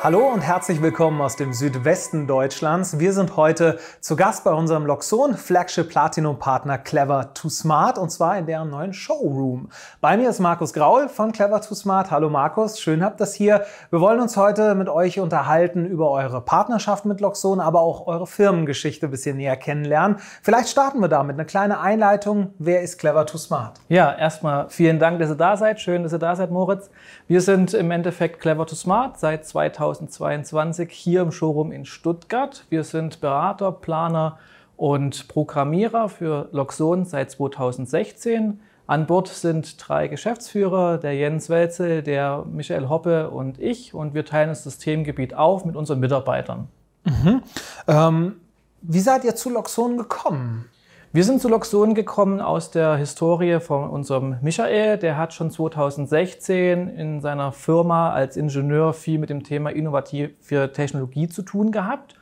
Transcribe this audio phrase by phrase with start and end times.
[0.00, 3.00] Hallo und herzlich willkommen aus dem Südwesten Deutschlands.
[3.00, 8.10] Wir sind heute zu Gast bei unserem Loxon Flagship Platinum Partner Clever to Smart und
[8.10, 9.70] zwar in deren neuen Showroom.
[10.00, 12.12] Bei mir ist Markus Graul von Clever to Smart.
[12.12, 13.64] Hallo Markus, schön habt das hier.
[13.90, 18.28] Wir wollen uns heute mit euch unterhalten über eure Partnerschaft mit Loxon, aber auch eure
[18.28, 20.18] Firmengeschichte ein bisschen näher kennenlernen.
[20.42, 22.54] Vielleicht starten wir damit eine kleine Einleitung.
[22.60, 23.80] Wer ist Clever to Smart?
[23.88, 25.80] Ja, erstmal vielen Dank, dass ihr da seid.
[25.80, 26.88] Schön, dass ihr da seid, Moritz.
[27.26, 32.64] Wir sind im Endeffekt Clever to Smart seit 2000 2022 hier im Showroom in Stuttgart.
[32.68, 34.38] Wir sind Berater, Planer
[34.76, 38.60] und Programmierer für Loxon seit 2016.
[38.86, 43.94] An Bord sind drei Geschäftsführer, der Jens Welze, der Michael Hoppe und ich.
[43.94, 46.68] Und wir teilen das Systemgebiet auf mit unseren Mitarbeitern.
[47.04, 47.42] Mhm.
[47.86, 48.36] Ähm,
[48.82, 50.66] wie seid ihr zu Loxon gekommen?
[51.10, 54.98] Wir sind zu Loxon gekommen aus der Historie von unserem Michael.
[54.98, 61.26] Der hat schon 2016 in seiner Firma als Ingenieur viel mit dem Thema innovative Technologie
[61.26, 62.14] zu tun gehabt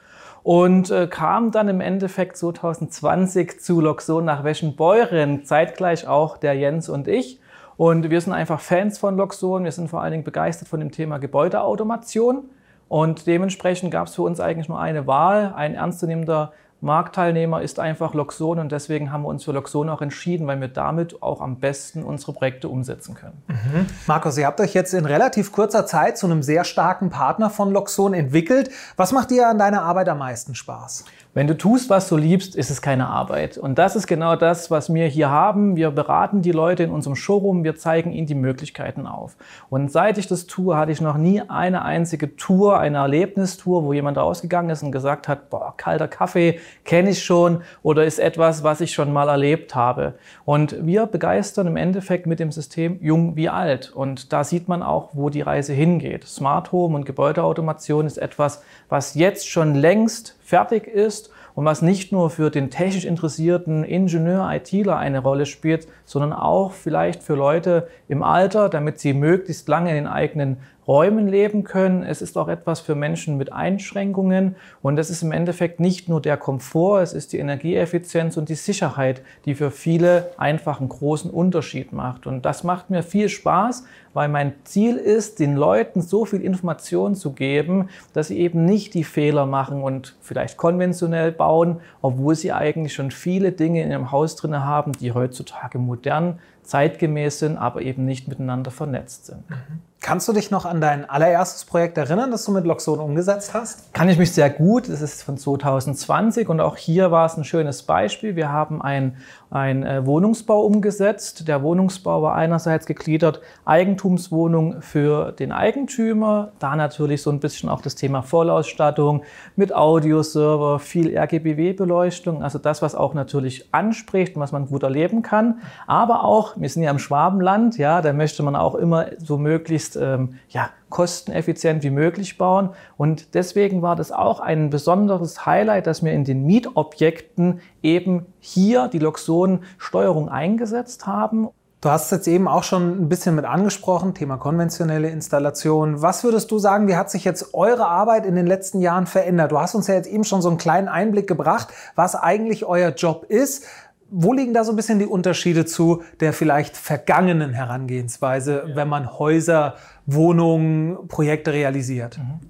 [0.44, 6.88] und äh, kam dann im Endeffekt 2020 zu Loxon nach Weschenbeuren, zeitgleich auch der Jens
[6.88, 7.40] und ich.
[7.76, 9.64] Und wir sind einfach Fans von Loxon.
[9.64, 12.50] Wir sind vor allen Dingen begeistert von dem Thema Gebäudeautomation.
[12.88, 18.12] Und dementsprechend gab es für uns eigentlich nur eine Wahl, ein ernstzunehmender Marktteilnehmer ist einfach
[18.12, 21.56] Loxon und deswegen haben wir uns für Loxon auch entschieden, weil wir damit auch am
[21.56, 23.42] besten unsere Projekte umsetzen können.
[23.48, 23.86] Mhm.
[24.06, 27.72] Markus, ihr habt euch jetzt in relativ kurzer Zeit zu einem sehr starken Partner von
[27.72, 28.70] Loxon entwickelt.
[28.96, 31.04] Was macht dir an deiner Arbeit am meisten Spaß?
[31.36, 33.58] Wenn du tust, was du liebst, ist es keine Arbeit.
[33.58, 35.76] Und das ist genau das, was wir hier haben.
[35.76, 39.36] Wir beraten die Leute in unserem Showroom, wir zeigen ihnen die Möglichkeiten auf.
[39.68, 43.92] Und seit ich das tue, hatte ich noch nie eine einzige Tour, eine Erlebnistour, wo
[43.92, 48.64] jemand rausgegangen ist und gesagt hat, boah, kalter Kaffee kenne ich schon oder ist etwas,
[48.64, 50.14] was ich schon mal erlebt habe.
[50.46, 53.92] Und wir begeistern im Endeffekt mit dem System jung wie alt.
[53.94, 56.24] Und da sieht man auch, wo die Reise hingeht.
[56.24, 61.25] Smart Home und Gebäudeautomation ist etwas, was jetzt schon längst fertig ist
[61.56, 66.72] und was nicht nur für den technisch interessierten Ingenieur, ITler eine Rolle spielt, sondern auch
[66.72, 72.02] vielleicht für Leute im Alter, damit sie möglichst lange in den eigenen Räumen leben können.
[72.02, 76.20] Es ist auch etwas für Menschen mit Einschränkungen und es ist im Endeffekt nicht nur
[76.20, 81.30] der Komfort, es ist die Energieeffizienz und die Sicherheit, die für viele einfach einen großen
[81.30, 82.26] Unterschied macht.
[82.26, 87.14] Und das macht mir viel Spaß, weil mein Ziel ist, den Leuten so viel Information
[87.14, 92.52] zu geben, dass sie eben nicht die Fehler machen und vielleicht konventionell bauen, obwohl sie
[92.52, 97.82] eigentlich schon viele Dinge in ihrem Haus drin haben, die heutzutage modern, zeitgemäß sind, aber
[97.82, 99.48] eben nicht miteinander vernetzt sind.
[99.50, 99.80] Mhm.
[100.06, 103.92] Kannst du dich noch an dein allererstes Projekt erinnern, das du mit Loxon umgesetzt hast?
[103.92, 104.88] Kann ich mich sehr gut.
[104.88, 108.36] Das ist von 2020 und auch hier war es ein schönes Beispiel.
[108.36, 109.16] Wir haben ein
[109.50, 111.46] ein äh, Wohnungsbau umgesetzt.
[111.46, 117.80] Der Wohnungsbau war einerseits gegliedert Eigentumswohnung für den Eigentümer, da natürlich so ein bisschen auch
[117.80, 119.22] das Thema Vollausstattung
[119.54, 125.22] mit Audioserver, viel RGBW-Beleuchtung, also das, was auch natürlich anspricht und was man gut erleben
[125.22, 125.60] kann.
[125.86, 129.95] Aber auch, wir sind ja im Schwabenland, ja, da möchte man auch immer so möglichst
[129.96, 132.70] ähm, ja, kosteneffizient wie möglich bauen.
[132.96, 138.88] Und deswegen war das auch ein besonderes Highlight, dass wir in den Mietobjekten eben hier
[138.88, 141.48] die Loxon-Steuerung eingesetzt haben.
[141.82, 146.00] Du hast es jetzt eben auch schon ein bisschen mit angesprochen, Thema konventionelle Installation.
[146.00, 149.52] Was würdest du sagen, wie hat sich jetzt eure Arbeit in den letzten Jahren verändert?
[149.52, 152.88] Du hast uns ja jetzt eben schon so einen kleinen Einblick gebracht, was eigentlich euer
[152.90, 153.66] Job ist.
[154.10, 158.76] Wo liegen da so ein bisschen die Unterschiede zu der vielleicht vergangenen Herangehensweise, ja.
[158.76, 162.18] wenn man Häuser, Wohnungen, Projekte realisiert?
[162.18, 162.40] Mhm.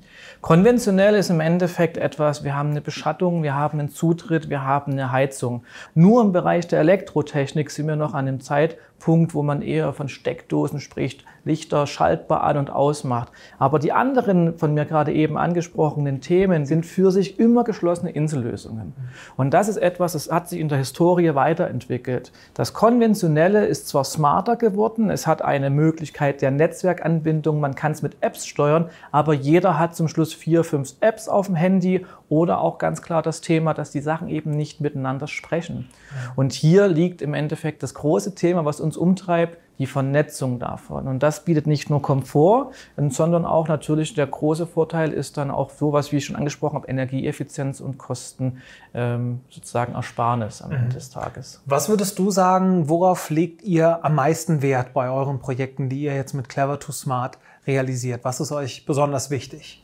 [0.47, 4.93] Konventionell ist im Endeffekt etwas, wir haben eine Beschattung, wir haben einen Zutritt, wir haben
[4.93, 5.65] eine Heizung.
[5.95, 10.09] Nur im Bereich der Elektrotechnik sind wir noch an einem Zeitpunkt, wo man eher von
[10.09, 13.33] Steckdosen spricht, Lichter schaltbar an und ausmacht.
[13.59, 18.93] Aber die anderen von mir gerade eben angesprochenen Themen sind für sich immer geschlossene Insellösungen.
[19.37, 22.33] Und das ist etwas, das hat sich in der Historie weiterentwickelt.
[22.55, 28.03] Das Konventionelle ist zwar smarter geworden, es hat eine Möglichkeit der Netzwerkanbindung, man kann es
[28.03, 32.61] mit Apps steuern, aber jeder hat zum Schluss vier, fünf Apps auf dem Handy oder
[32.61, 35.89] auch ganz klar das Thema, dass die Sachen eben nicht miteinander sprechen.
[36.35, 41.07] Und hier liegt im Endeffekt das große Thema, was uns umtreibt, die Vernetzung davon.
[41.07, 42.71] Und das bietet nicht nur Komfort,
[43.09, 46.89] sondern auch natürlich der große Vorteil ist dann auch sowas, wie ich schon angesprochen habe,
[46.89, 48.63] Energieeffizienz und Kosten
[48.95, 50.77] ähm, sozusagen Ersparnis am mhm.
[50.77, 51.63] Ende des Tages.
[51.67, 56.15] Was würdest du sagen, worauf legt ihr am meisten Wert bei euren Projekten, die ihr
[56.15, 58.25] jetzt mit Clever to Smart realisiert?
[58.25, 59.83] Was ist euch besonders wichtig?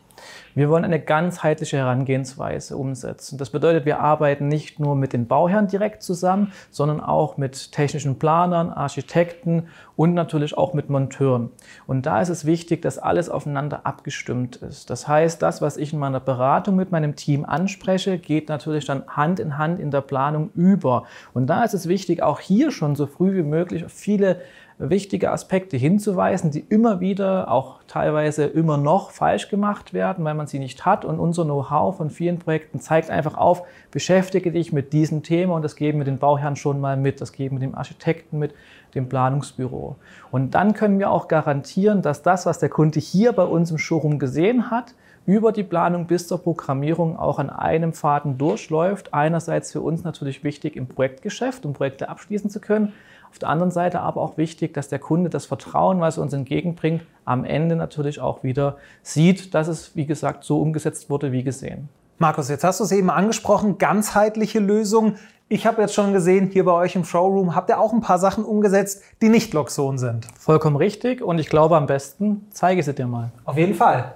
[0.55, 3.39] Wir wollen eine ganzheitliche Herangehensweise umsetzen.
[3.39, 8.19] Das bedeutet, wir arbeiten nicht nur mit den Bauherren direkt zusammen, sondern auch mit technischen
[8.19, 11.51] Planern, Architekten und natürlich auch mit Monteuren.
[11.87, 14.91] Und da ist es wichtig, dass alles aufeinander abgestimmt ist.
[14.91, 19.07] Das heißt, das, was ich in meiner Beratung mit meinem Team anspreche, geht natürlich dann
[19.09, 21.05] Hand in Hand in der Planung über.
[21.33, 24.41] Und da ist es wichtig, auch hier schon so früh wie möglich viele
[24.91, 30.47] wichtige Aspekte hinzuweisen, die immer wieder, auch teilweise immer noch falsch gemacht werden, weil man
[30.47, 31.05] sie nicht hat.
[31.05, 35.63] Und unser Know-how von vielen Projekten zeigt einfach auf, beschäftige dich mit diesem Thema und
[35.63, 38.55] das geben wir den Bauherren schon mal mit, das geben wir dem Architekten mit,
[38.95, 39.97] dem Planungsbüro.
[40.31, 43.79] Und dann können wir auch garantieren, dass das, was der Kunde hier bei uns im
[43.79, 44.95] Showroom gesehen hat,
[45.25, 49.15] über die Planung bis zur Programmierung auch an einem Faden durchläuft.
[49.15, 52.93] Einerseits für uns natürlich wichtig im Projektgeschäft, um Projekte abschließen zu können.
[53.33, 56.35] Auf der anderen Seite aber auch wichtig, dass der Kunde das Vertrauen, was er uns
[56.35, 61.43] entgegenbringt, am Ende natürlich auch wieder sieht, dass es, wie gesagt, so umgesetzt wurde wie
[61.43, 61.89] gesehen.
[62.19, 65.17] Markus, jetzt hast du es eben angesprochen, ganzheitliche Lösungen.
[65.49, 68.19] Ich habe jetzt schon gesehen, hier bei euch im Showroom habt ihr auch ein paar
[68.19, 70.27] Sachen umgesetzt, die nicht Loxon sind.
[70.39, 73.31] Vollkommen richtig und ich glaube am besten zeige ich sie dir mal.
[73.47, 74.15] Auf jeden Fall.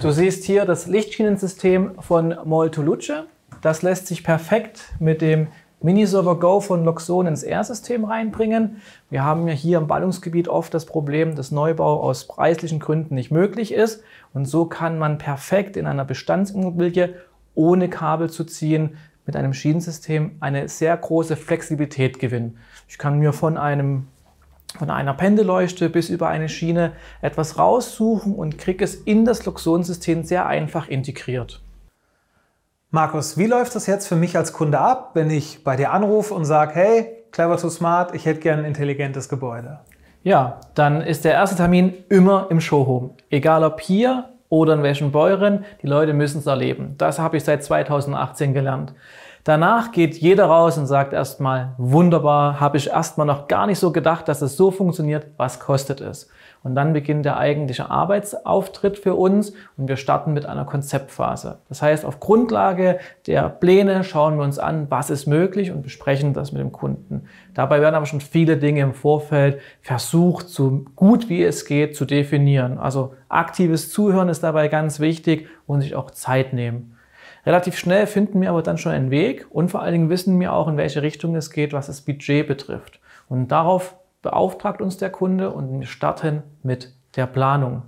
[0.00, 3.26] Du siehst hier das Lichtschienensystem von Moltoluce.
[3.62, 5.46] Das lässt sich perfekt mit dem
[5.84, 8.80] Miniserver Go von Loxon ins R-System reinbringen.
[9.10, 13.30] Wir haben ja hier im Ballungsgebiet oft das Problem, dass Neubau aus preislichen Gründen nicht
[13.30, 14.02] möglich ist.
[14.32, 17.16] Und so kann man perfekt in einer Bestandsimmobilie
[17.54, 18.96] ohne Kabel zu ziehen
[19.26, 22.56] mit einem Schienensystem eine sehr große Flexibilität gewinnen.
[22.88, 24.06] Ich kann mir von einem
[24.78, 30.24] von einer Pendelleuchte bis über eine Schiene etwas raussuchen und kriege es in das Loxon-System
[30.24, 31.63] sehr einfach integriert.
[32.94, 36.32] Markus, wie läuft das jetzt für mich als Kunde ab, wenn ich bei dir anrufe
[36.32, 39.80] und sage, hey, clever to smart, ich hätte gern ein intelligentes Gebäude?
[40.22, 43.10] Ja, dann ist der erste Termin immer im Showroom.
[43.30, 46.94] Egal ob hier oder in welchen Bäuerin, die Leute müssen es erleben.
[46.96, 48.94] Das habe ich seit 2018 gelernt.
[49.42, 53.90] Danach geht jeder raus und sagt erstmal, wunderbar, habe ich erstmal noch gar nicht so
[53.90, 56.28] gedacht, dass es so funktioniert, was kostet es?
[56.64, 61.58] Und dann beginnt der eigentliche Arbeitsauftritt für uns und wir starten mit einer Konzeptphase.
[61.68, 66.32] Das heißt, auf Grundlage der Pläne schauen wir uns an, was ist möglich und besprechen
[66.32, 67.28] das mit dem Kunden.
[67.52, 72.06] Dabei werden aber schon viele Dinge im Vorfeld versucht, so gut wie es geht zu
[72.06, 72.78] definieren.
[72.78, 76.96] Also aktives Zuhören ist dabei ganz wichtig und sich auch Zeit nehmen.
[77.44, 80.54] Relativ schnell finden wir aber dann schon einen Weg und vor allen Dingen wissen wir
[80.54, 83.00] auch, in welche Richtung es geht, was das Budget betrifft.
[83.28, 87.82] Und darauf beauftragt uns der Kunde und wir starten mit der Planung.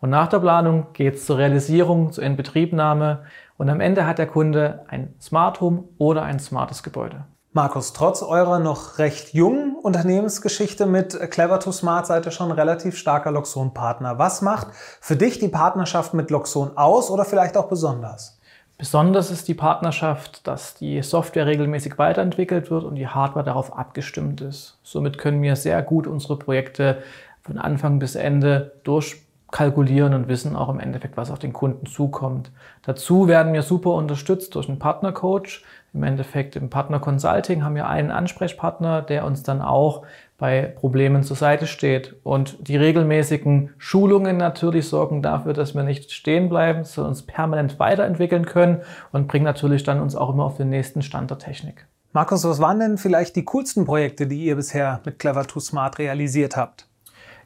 [0.00, 3.24] Und nach der Planung geht es zur Realisierung, zur Inbetriebnahme
[3.58, 7.24] und am Ende hat der Kunde ein Smart Home oder ein smartes Gebäude.
[7.52, 12.96] Markus, trotz eurer noch recht jungen Unternehmensgeschichte mit Clever to Smart seid ihr schon relativ
[12.96, 14.18] starker Loxon-Partner.
[14.18, 14.68] Was macht
[15.00, 18.35] für dich die Partnerschaft mit Loxon aus oder vielleicht auch besonders?
[18.78, 24.42] Besonders ist die Partnerschaft, dass die Software regelmäßig weiterentwickelt wird und die Hardware darauf abgestimmt
[24.42, 24.78] ist.
[24.82, 27.02] Somit können wir sehr gut unsere Projekte
[27.40, 28.72] von Anfang bis Ende
[29.46, 32.50] durchkalkulieren und wissen auch im Endeffekt, was auf den Kunden zukommt.
[32.82, 35.64] Dazu werden wir super unterstützt durch einen Partnercoach.
[35.94, 40.02] Im Endeffekt im Partner Consulting haben wir einen Ansprechpartner, der uns dann auch
[40.36, 42.16] bei Problemen zur Seite steht.
[42.22, 47.78] Und die regelmäßigen Schulungen natürlich sorgen dafür, dass wir nicht stehen bleiben, sondern uns permanent
[47.78, 48.82] weiterentwickeln können
[49.12, 51.86] und bringen natürlich dann uns auch immer auf den nächsten Stand der Technik.
[52.12, 55.98] Markus, was waren denn vielleicht die coolsten Projekte, die ihr bisher mit Clever to Smart
[55.98, 56.88] realisiert habt?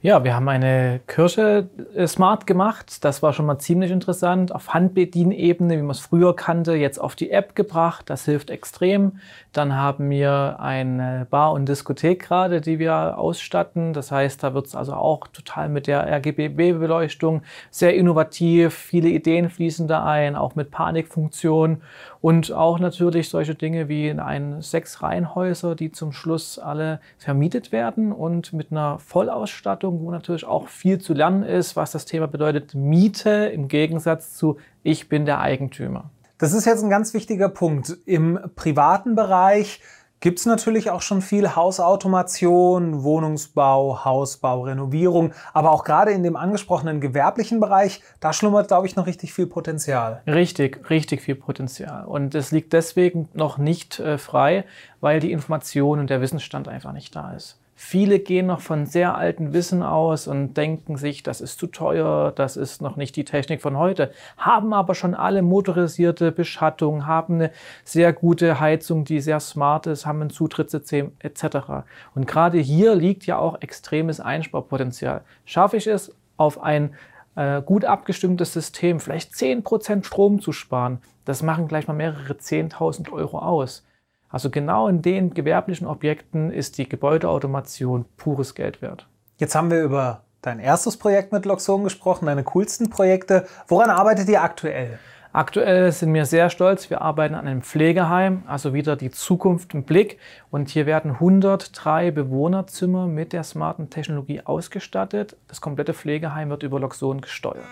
[0.03, 3.05] Ja, wir haben eine Kirche äh, smart gemacht.
[3.05, 4.51] Das war schon mal ziemlich interessant.
[4.51, 8.09] Auf Handbedienebene, wie man es früher kannte, jetzt auf die App gebracht.
[8.09, 9.21] Das hilft extrem.
[9.53, 13.93] Dann haben wir eine Bar und Diskothek gerade, die wir ausstatten.
[13.93, 18.73] Das heißt, da wird es also auch total mit der RGB-Beleuchtung sehr innovativ.
[18.73, 21.83] Viele Ideen fließen da ein, auch mit Panikfunktion.
[22.23, 27.73] Und auch natürlich solche Dinge wie in ein sechs Reihenhäuser, die zum Schluss alle vermietet
[27.73, 32.05] werden und mit einer Vollausstattung Ausbildung, wo natürlich auch viel zu lernen ist, was das
[32.05, 36.11] Thema bedeutet Miete im Gegensatz zu ich bin der Eigentümer.
[36.39, 37.97] Das ist jetzt ein ganz wichtiger Punkt.
[38.07, 39.81] Im privaten Bereich
[40.21, 46.37] gibt es natürlich auch schon viel Hausautomation, Wohnungsbau, Hausbau, Renovierung, aber auch gerade in dem
[46.37, 50.23] angesprochenen gewerblichen Bereich, da schlummert, glaube ich, noch richtig viel Potenzial.
[50.27, 52.05] Richtig, richtig viel Potenzial.
[52.05, 54.65] Und es liegt deswegen noch nicht äh, frei,
[55.01, 57.60] weil die Information und der Wissensstand einfach nicht da ist.
[57.83, 62.31] Viele gehen noch von sehr alten Wissen aus und denken sich, das ist zu teuer,
[62.31, 67.37] das ist noch nicht die Technik von heute, haben aber schon alle motorisierte Beschattung, haben
[67.37, 67.51] eine
[67.83, 71.87] sehr gute Heizung, die sehr smart ist, haben ein Zutrittssystem etc.
[72.15, 75.23] Und gerade hier liegt ja auch extremes Einsparpotenzial.
[75.47, 76.95] Schaffe ich es, auf ein
[77.35, 83.11] äh, gut abgestimmtes System, vielleicht 10% Strom zu sparen, das machen gleich mal mehrere 10.000
[83.11, 83.87] Euro aus.
[84.31, 89.09] Also genau in den gewerblichen Objekten ist die Gebäudeautomation pures Geld wert.
[89.39, 93.47] Jetzt haben wir über dein erstes Projekt mit Loxon gesprochen, deine coolsten Projekte.
[93.67, 94.99] Woran arbeitet ihr aktuell?
[95.33, 96.91] Aktuell sind wir sehr stolz.
[96.91, 100.19] Wir arbeiten an einem Pflegeheim, also wieder die Zukunft im Blick.
[100.51, 105.37] Und hier werden 103 Bewohnerzimmer mit der smarten Technologie ausgestattet.
[105.47, 107.65] Das komplette Pflegeheim wird über Loxon gesteuert.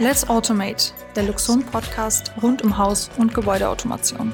[0.00, 4.32] Let's Automate, der Luxon Podcast rund um Haus- und Gebäudeautomation.